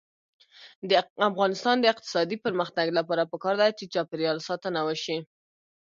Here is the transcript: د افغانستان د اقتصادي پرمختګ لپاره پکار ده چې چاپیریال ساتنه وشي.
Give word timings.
د 0.89 0.91
افغانستان 1.29 1.75
د 1.79 1.85
اقتصادي 1.93 2.37
پرمختګ 2.45 2.87
لپاره 2.97 3.29
پکار 3.31 3.55
ده 3.61 3.67
چې 3.77 3.91
چاپیریال 3.93 4.37
ساتنه 4.47 4.79
وشي. 4.87 5.17